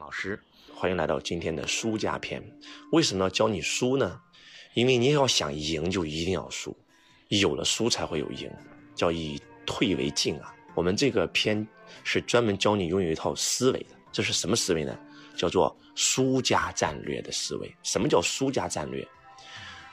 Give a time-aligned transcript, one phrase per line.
[0.00, 0.40] 老师，
[0.74, 2.42] 欢迎来到今天的输家篇。
[2.90, 4.20] 为什么要教你输呢？
[4.74, 6.76] 因为你要想赢，就一定要输，
[7.28, 8.50] 有了输才会有赢，
[8.96, 10.52] 叫以退为进啊。
[10.74, 11.64] 我们这个篇
[12.02, 14.98] 是专门教你拥有一套思维的，这是什么思维呢？
[15.36, 17.72] 叫做输家战略的思维。
[17.84, 19.06] 什么叫输家战略？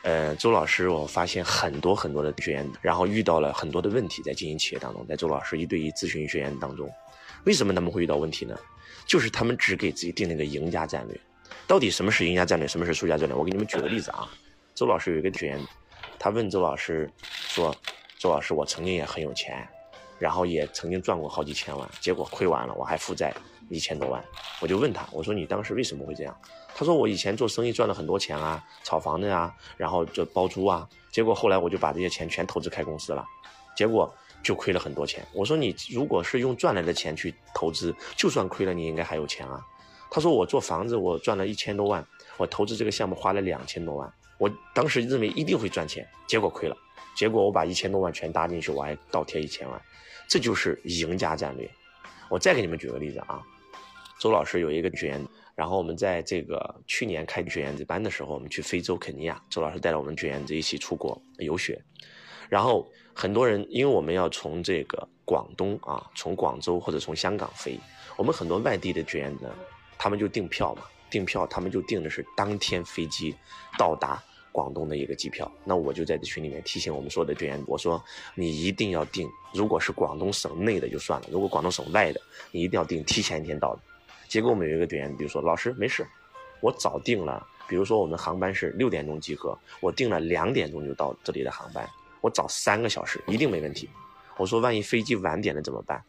[0.02, 6.90] 呃，周老师，我发现很多很多的学员，然后遇到了很多的问题，在经营企业当中，在周老师一对一咨询学员当中，
[7.46, 8.58] 为什么他们会遇到问题呢？
[9.06, 11.20] 就是他们只给自己定了个赢家战略。
[11.68, 13.38] 到底什么是赢家战略，什么是输家战略？
[13.38, 14.30] 我给你们举个例子啊。
[14.74, 15.60] 周老师有一个学员，
[16.18, 17.76] 他问周老师说
[18.18, 19.68] ：“周老师，我曾经也很有钱，
[20.18, 23.34] 然后也曾经赚过好几千万，结果亏完了，我还负债
[23.70, 24.24] 一千多万。”
[24.62, 26.36] 我就问他，我说：“你当时为什么会这样？”
[26.74, 33.26] 他说：“我以前做生意赚了很多钱啊，炒房子呀，然后就包租啊，结果后来我就把这些钱全投资开公司了，
[33.76, 34.12] 结果
[34.44, 39.60] 就亏了很多钱。”我说：“你如果是用赚来的钱去投资，就算亏了，你应该还有钱啊。”
[40.10, 42.06] 他说：“我做房子，我赚了一千多万，
[42.38, 46.76] 我投资这个项目花了两千多万。”我当时认为一定会赚钱，结果亏了，
[47.16, 49.80] 结果我把一千多万全搭进去，我还倒贴一千万，
[50.28, 51.70] 这就是赢家战略。
[52.28, 53.40] 我再给你们举个例子啊，
[54.20, 61.80] 周老师有一个学员，然后我们在这个去年开学员子班的时候，我们去非洲肯尼亚，周老师带着我们学员子一起出国游学，
[62.52, 67.80] 然后很多人因为我们要从这个广东啊，从广州或者从香港飞，
[68.18, 69.50] 我们很多外地的学员呢，
[69.98, 73.34] 他们就订票嘛，订票他们就订的是当天飞机
[73.78, 74.22] 到达。
[74.54, 78.04] 广东的一个机票，那我就在这群里面提醒我们所有的学员，我说
[78.36, 82.20] 你一定要订，如果是广东省内的就算了，如果广东省外的，
[82.52, 83.82] 你一定要订提前一天到的。
[84.28, 86.06] 结果我们有一个学员，比如说老师没事，
[86.60, 91.90] 我早订了，比如说我们航班是六点钟集合，我订了两点钟就到这里的航班，
[92.22, 93.90] 我早三个小时一定没问题。
[94.38, 96.02] 我说万一飞机晚点了怎么办？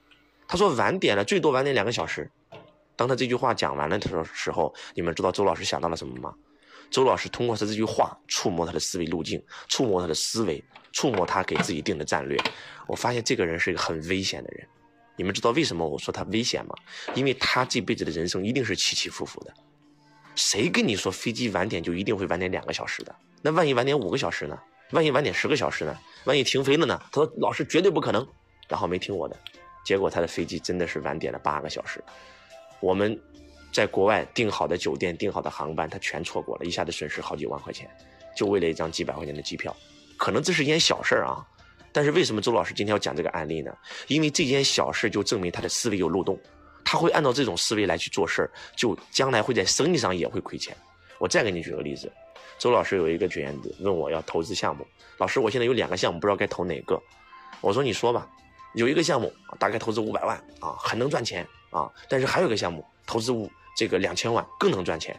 [0.47, 2.31] 他说晚点了最多晚点两个小时。
[2.95, 6.35] 当他这句话讲完了的时候，你们知道周老师想到了什么吗？
[6.91, 12.39] 周老师通过他这句话触摸他的思维路径，触摸他的思维，触摸他给自己定的战略。
[12.87, 14.69] 我发现这个人是一个很危险的人。
[15.17, 16.75] 你们知道为什么我说他危险吗？
[17.15, 19.53] 因为他这辈子的人生一定是起起伏伏的。
[20.35, 23.15] 谁跟你说飞机晚点就一定会晚点两个小时的？
[23.41, 24.59] 那万一晚点五个小时呢？
[24.93, 25.99] 万一晚点十个小时呢？
[26.25, 26.99] 万一停飞了呢？
[27.13, 28.27] 他说老师绝对不可能，
[28.69, 29.37] 然后没听我的，
[29.85, 32.03] 结果他的飞机真的是晚点了八个小时。
[32.81, 33.21] 我们。
[33.73, 37.91] 在国外订好的酒店、订好的航班，他全错过了，一下子损失好几万块钱，
[38.37, 39.75] 就为了一张几百块钱的机票。
[40.19, 41.41] 可能这是一件小事儿啊，
[41.91, 43.75] 但是为什么周老师今天要讲这个案例呢？
[44.09, 46.39] 因为这件小事就证明他的思维有漏洞，
[46.85, 50.77] 他会按照这种思维来去做事儿，就将来会在生意上也会亏钱。
[51.19, 52.13] 我再给你举个例子，
[52.59, 54.87] 周老师有一个学员子问我要投资项目，
[55.19, 57.01] 老师，我现在有两个项目，不知道该投哪个。
[57.61, 58.29] 我说你说吧，
[58.75, 63.51] 有一个项目大概投资五百万啊，很能赚钱啊，但是还有一个项目投资五。
[63.75, 65.19] 这个两千万更能赚钱，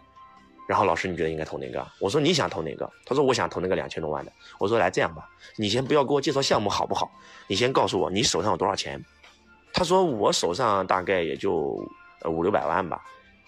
[0.67, 1.83] 然后老师你觉得应该投哪个？
[1.99, 2.87] 我说你想投哪个？
[3.03, 4.31] 他说我想投那个两千多万的。
[4.59, 7.11] 我说来这样吧，你先不要给我介绍项目好不好？
[7.47, 9.03] 你先告诉我你手上有多少钱。
[9.73, 11.83] 他说我手上大概也就
[12.25, 13.03] 五六百万吧。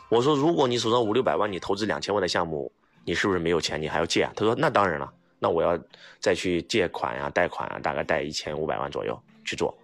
[0.09, 2.71] 我说如果你手上五六百万，你投资两千万的项目，
[3.05, 3.81] 你是不是没有钱？
[3.81, 4.33] 你还要借啊？
[4.35, 5.79] 他说那当然了，那我要
[6.19, 9.77] 再去借款呀、贷款啊，大概贷一千五百万左右去做。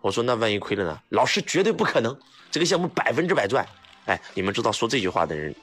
[0.00, 0.98] 我说那万一亏了呢？
[1.08, 2.16] 老师绝对不可能，
[2.50, 3.66] 这个项目百分之百赚。
[4.06, 5.54] 哎，你们知道说这句话的人，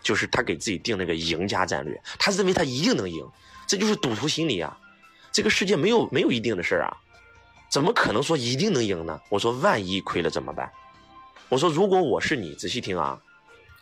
[0.00, 3.28] 就是他给自己定了个赢家战略，他认为他一定能赢，
[3.66, 4.78] 这就是赌徒心理啊！
[5.32, 6.96] 这个世界没有没有一定的事啊，
[7.68, 9.20] 怎么可能说一定能赢呢？
[9.28, 10.70] 我说万一亏了怎么办？
[11.48, 13.20] 我说如果我是你，仔细听啊，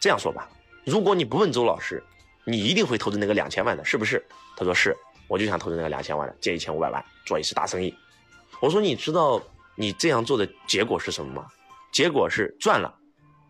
[0.00, 0.49] 这样说吧，
[0.87, 2.03] 如果你不问周老师，
[2.45, 4.25] 你一定会投资那个两千万的，是不是？
[4.57, 4.97] 他说是，
[5.29, 7.95] 我就想投资那个两千万的，借一千五百万做一次大生意。
[8.61, 9.43] 我说你知道
[9.77, 11.47] 你这样做的结果是什么吗？
[11.93, 12.95] 结果是赚了。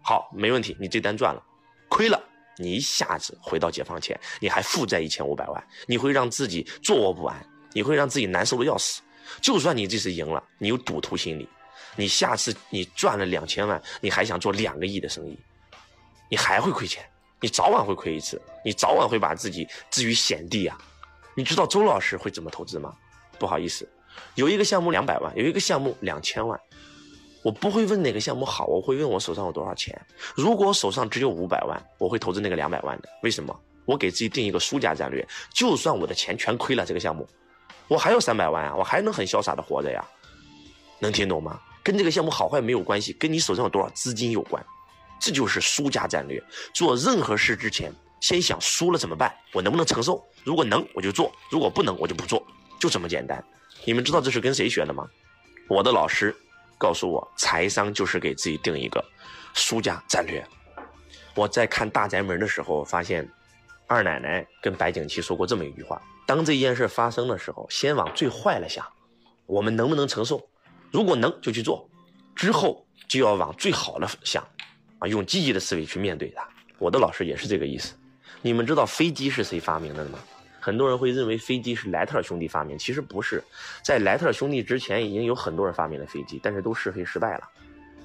[0.03, 1.43] 好，没问题，你这单赚了，
[1.89, 2.21] 亏了，
[2.59, 9.01] 你一下子回到解放前，你还负债一千五百万，你会让自己坐卧不安，你会让自己难受的要死。
[9.41, 11.49] 就算你这次赢了，你有赌徒心理，
[11.95, 15.39] 你下次你赚了两千万，你还想做两个亿的生意，
[16.29, 17.09] 你还会亏钱，
[17.43, 20.79] 你早晚会亏一次，你早晚会把自己置于险地啊。
[21.35, 22.95] 你知道周老师会怎么投资吗？
[23.39, 23.87] 不好意思，
[24.37, 26.59] 有一个项目两百万，有一个项目两千万。
[27.43, 30.01] 我不会问哪个项目好，我会问我手上有多少钱。
[30.37, 33.09] 如果我手上只有五百万，我会投资那个两百万的。
[33.25, 33.59] 为什么？
[33.85, 37.29] 我给自己定一个输家战略，就算我的钱全亏了，这个项目，
[37.89, 40.05] 我还有三百万啊，我还能很潇洒的活着呀。
[41.01, 41.59] 能听懂吗？
[41.83, 44.65] 跟这个项目好坏没有关系，跟你手上有多少资金有关。
[45.23, 46.43] 这就是输家战略。
[46.75, 49.33] 做任何事之前，先想输了怎么办？
[49.53, 50.23] 我能不能承受？
[50.43, 52.45] 如果能，我就做；如果不能，我就不做。
[52.81, 53.43] 就这么简单。
[53.85, 55.09] 你们知道这是跟谁学的吗？
[55.69, 56.37] 我的老师。
[56.79, 59.05] 告诉我，财商就是给自己定一个
[59.55, 60.45] 输家战略。
[61.37, 63.31] 我在看《大宅门》的时候，发现
[63.87, 68.85] 二奶奶跟白景琦说过这么一句话：当这件事发生的时候，先往最坏了想，
[69.47, 70.45] 我们能不能承受？
[70.91, 71.89] 如果能，就去做；
[72.35, 74.45] 之后就要往最好的想，
[75.03, 76.49] 啊，用积极的思维去面对它。
[76.79, 77.95] 我的老师也是这个意思。
[78.41, 80.19] 你们知道飞机是谁发明的吗？
[80.61, 83.43] 很多人会认为飞机是莱特兄弟发明，其实不是，
[83.85, 87.49] 在莱特兄弟之前已经有很多人发明了飞机，但是都试飞失败了，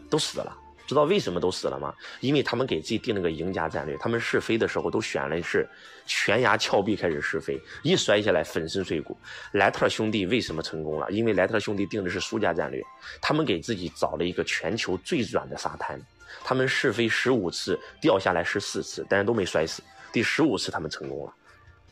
[0.09, 0.57] 都死了。
[0.88, 1.94] 知道为什么都死了吗？
[2.19, 5.69] 因为他们给自己定了个赢家战略，他们试飞的时候都选了是
[6.07, 9.15] 悬崖峭壁开始试飞，一摔下来粉身碎骨。
[9.51, 11.11] 莱特兄弟为什么成功了？
[11.11, 12.81] 因为莱特兄弟定的是输家战略，
[13.21, 16.01] 他们给自己找了一个全球最软的沙滩，
[16.44, 19.81] 他们试飞十五次掉下来十四次，但是都没摔死，
[20.12, 21.33] 第十五次他们成功了。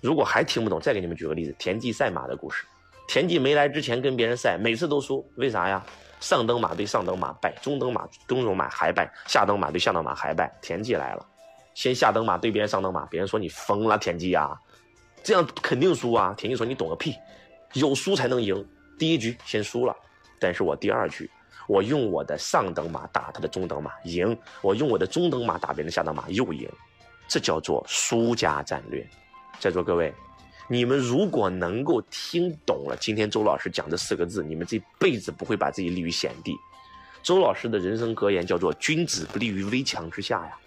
[0.02, 2.66] 如果还听不懂，再给你们举个例子：田忌赛马的故事。
[3.08, 5.84] 田忌没来之前跟别人赛，每次都输，为啥呀？
[6.20, 10.52] 上等马对上等马败，中等马中等马还败，下等马对下等马还败。
[10.62, 11.26] 田忌来了，
[11.76, 14.58] 先下等马对别人上等马，别人说你疯了，田忌呀，
[15.24, 16.34] 这样肯定输啊。
[16.38, 17.14] 田忌说你懂个屁，
[17.74, 18.66] 有输才能赢。
[18.98, 19.96] 第一局先输了，
[20.40, 21.30] 但是我第二局，
[21.68, 26.70] 我用我的上等马打他的中等马赢，我用我的中等马打别人的下等马又赢，
[27.28, 29.08] 这叫做输家战略。
[29.60, 30.14] 在座各位，
[30.68, 36.56] 你们如果能够听懂了今天周老师讲这四个字，你们这辈子不会把自己立于险地。
[37.24, 40.58] 周老师的人生格言叫做“君子不立于危墙之下”呀。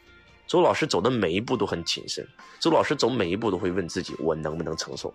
[0.46, 2.26] 周老师走的每一步都很谨慎，
[2.58, 5.12] 周老师走每一步都会问自己：我能不能承受？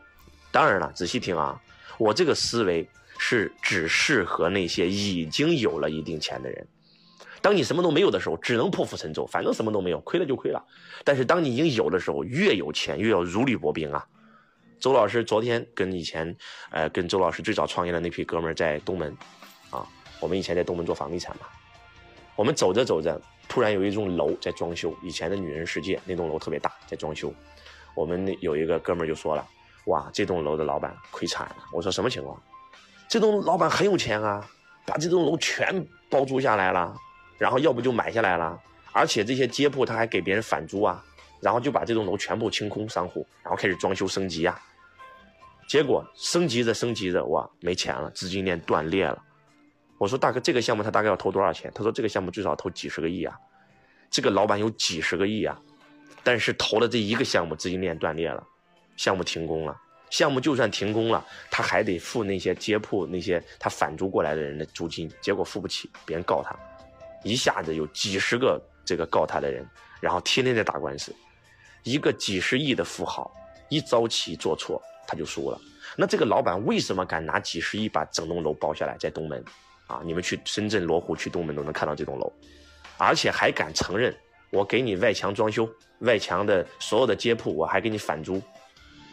[0.51, 1.59] 当然了，仔细听啊，
[1.97, 2.87] 我这个思维
[3.25, 6.67] 是只适合那些已经有了一定钱的人。
[7.41, 10.61] 当你什么都没有的时候，只能破釜沉舟，反正什么都没有，亏了就亏了。
[11.05, 14.05] 但是当你已经有的时候，越有钱越要如履薄冰啊！
[14.77, 16.35] 周老师昨天跟以前，
[16.69, 19.15] 呃，跟周老师最早创业的那批哥们在东门，
[19.69, 19.87] 啊，
[20.19, 21.47] 我们以前在东门做房地产嘛，
[22.35, 27.33] 我们走着走着，突然有一栋楼在装修，以前的女人世界那栋楼特别大，在装修，
[27.95, 29.47] 我们那有一个哥们就说了，
[29.85, 31.55] 哇，这栋楼的老板亏惨了。
[31.71, 32.37] 我说什么情况？
[33.07, 34.47] 这栋老板很有钱啊，
[34.85, 36.95] 把这栋楼全包租下来了。
[37.39, 38.57] 然后要不就买下来了，
[38.93, 41.03] 而且这些街铺他还给别人返租啊，
[41.41, 44.57] 然后就把这栋楼全部清空商户，然后开始装修升级啊。
[45.67, 49.21] 结果升级着升级着，哇，没钱了，资金链断裂了。
[49.97, 51.69] 我说大哥，这个项目他大概要投多少钱？
[51.75, 53.37] 他说这个项目最少投几十个亿啊。
[54.09, 55.59] 这个老板有几十个亿啊，
[56.23, 58.41] 但是投了这一个项目，资金链断裂了，
[58.95, 59.75] 项目停工了。
[60.13, 66.55] 项目就算停工了，他还得付那些街铺那些他返租过来的人的租金，结果付不起，别人告他。
[67.23, 69.67] 一下子有几十个这个告他的人，
[69.99, 71.11] 然后天天在打官司。
[71.81, 73.33] 一个几十亿的富豪，
[73.69, 75.59] 一招棋做错他就输了。
[75.95, 79.43] 那这个老板为什么敢拿几十亿把整栋楼包下来，在东门？
[79.87, 82.31] 啊，你们去深圳罗湖去东门都能看到这栋楼，
[82.99, 84.15] 而且还敢承认
[84.51, 85.67] 我给你外墙装修，
[86.01, 88.39] 外墙的所有的街铺我还给你返租，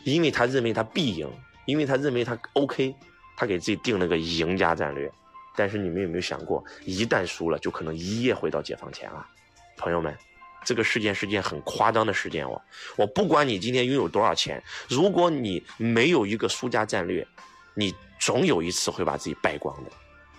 [0.04, 1.30] 因为他认为他必赢，
[1.66, 2.94] 因为他认为他 OK，
[3.36, 5.10] 他给自己定了个赢家战略。
[5.56, 9.28] 但是你们有没有想过，一旦输了，就可能一夜回到解放前啊？
[9.76, 10.16] 朋友们，
[10.64, 12.58] 这个事件是件很夸张的事件哦。
[12.96, 17.26] 我不管你今天拥有多少钱，如果你没有一个输家战略，
[17.74, 19.90] 你总有一次会把自己败光的。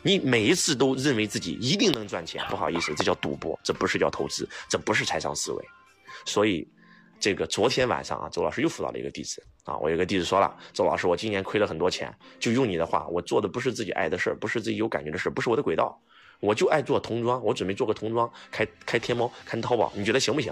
[0.01, 5.63] 你每一次都认为自己一定能赚钱，不好意思，这叫赌博，这不是叫投资，这不是财商思维。
[6.25, 6.67] 所以。
[7.21, 9.77] 这个昨天晚上啊，周老师又辅导了一个弟子啊。
[9.77, 16.01] 我有个弟子说了，周老师，我今年亏了很多钱，就用你的话，我做的不是自己爱的事儿，不是自己有感觉的事儿，不是我的轨道，
[16.39, 20.51] 我就爱做童装，我准备做个童装，开开天猫，开淘宝，你觉得行不行？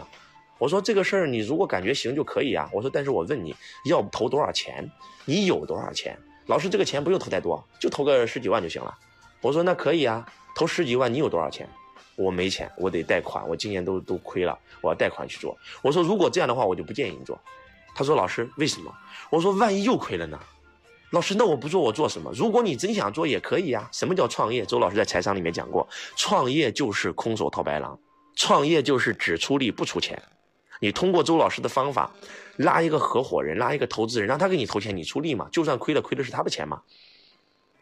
[0.60, 2.70] 我说这个事儿你如果感觉行就可以啊。
[2.72, 4.88] 我说但是我问你要投多少钱？
[5.26, 6.16] 你有多少钱？
[6.46, 8.96] 老师这个钱不用投太多，就投个十几万就行了。
[9.42, 11.68] 我说那可以啊，投十几万，你有多少钱？
[12.20, 15.58] 我没钱，我得贷款，我今年都都亏了，我要贷款去做。
[15.82, 17.40] 我说如果这样的话，我就不建议你做。
[17.96, 18.94] 他说老师为什么？
[19.30, 20.38] 我说万一又亏了呢？
[21.12, 22.30] 老师那我不做我做什么？
[22.36, 23.88] 如果你真想做也可以呀。
[23.94, 24.66] 什么叫创业？
[24.66, 27.98] 周老师在财商里面讲过，创业就是空手套白狼，
[28.36, 30.22] 创业就是只出力不出钱。
[30.82, 32.12] 你通过周老师的方法，
[32.58, 35.48] 拉一个合伙人，拉一个投资人，让他给你投钱，你出力嘛？
[35.54, 36.82] 就算亏了，亏的是他的钱嘛？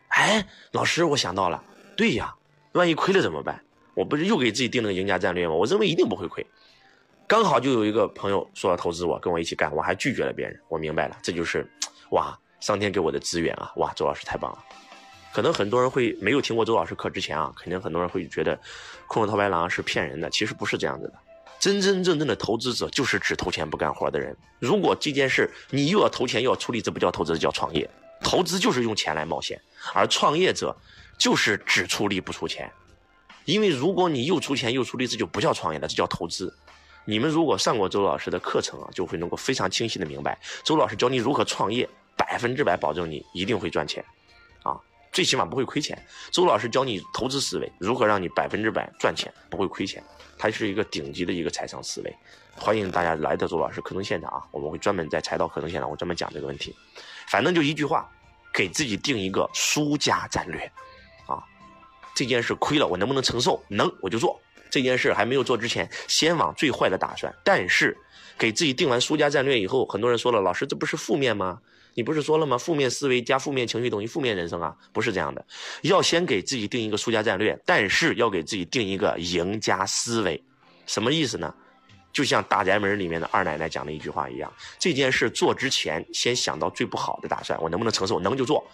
[0.10, 1.63] 哎，老师我想到了，
[1.96, 2.36] 对呀，
[2.74, 3.63] 万一亏了怎么办？
[3.98, 5.56] 我不是又给自己定了个赢家战略吗？
[5.56, 6.46] 我认为一定不会亏，
[7.25, 10.56] 刚好就有一个朋友说要投资我，跟我一起干，我还拒绝了别人。
[10.70, 11.68] 我明白了，这就是
[12.12, 13.74] 哇，上天给我的资源啊！
[13.77, 14.63] 哇，周老师太棒了。
[15.34, 18.56] 可能很多人会没有听过周老师课之前啊，肯定很多人会觉得
[19.08, 20.30] 空手套白狼是骗人的。
[20.30, 21.13] 其实不是这样子的，
[21.60, 24.38] 真真正正的投资者就是只投钱不干活的人。
[24.60, 27.89] 如果这件事你又要投钱又要出力，这不叫投资，这叫创业。
[28.22, 29.60] 投资就是用钱来冒险，
[29.96, 30.75] 而创业者
[31.18, 32.72] 就是只出力不出钱。
[33.48, 36.54] 因为如果你又出钱又出力，这就不叫创业了，这叫投资。
[37.06, 41.88] 你们如果上过周老师的课程啊，就会能够非常清晰的明白，周老师教你如何创业，
[42.18, 44.04] 百分之百保证你一定会赚钱，
[44.63, 44.77] 啊，
[45.13, 45.98] 最起码不会亏钱。
[46.30, 50.04] 周老师教你投资思维，如何让你百分之百赚钱，不会亏钱，
[50.38, 52.13] 它是一个顶级的一个财商思维。
[52.54, 56.75] 欢迎大家来到周老师课程现场啊，我们会专门在财道课程现场，我专门讲这个问题。
[57.30, 58.12] 反正就一句话，
[58.54, 60.70] 给自己定一个输家战略，
[62.18, 63.64] 这件事亏了我能不能承受？
[63.68, 64.42] 能我就做。
[64.72, 67.32] 这件事还没有做之前，先往最坏的打算。
[67.44, 67.96] 但是
[68.40, 71.60] 给自己定完输家战略以后，很多人说了，老师这不是负面吗？
[71.94, 72.58] 你不是说了吗？
[72.58, 74.76] 负面思维加负面情绪等于负面人生啊？
[74.92, 75.46] 不是这样的，
[75.84, 80.44] 要先给自己定一个输家战略，但是要给自己定一个赢家思维。
[80.88, 81.54] 什么意思呢？
[82.12, 88.20] 就像大宅门里面的二奶奶讲的一句话一样，这件事做之前先想到最不好的打算，我能不能承受？
[88.20, 88.66] 能就做，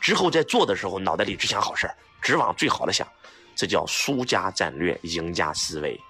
[0.00, 1.90] 之后在做的时候脑袋里只想好事
[2.22, 3.06] 只往最好的想，
[3.54, 6.00] 这叫输家战略、赢家思维。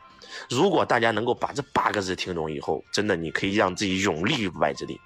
[0.51, 5.01] 如果大家能够把这八个字听懂以后，真的你可以让自己永立于不败之地，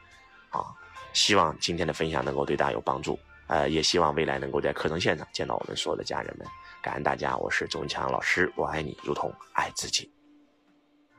[0.51, 0.65] 啊！
[1.13, 6.47] 希望今天的分享能够对大家有帮助，呃，也希望未来能够在课程现场见到我们所有的家人们。
[6.83, 10.11] 感恩大家，我是周文强老师，我爱你如同爱自己。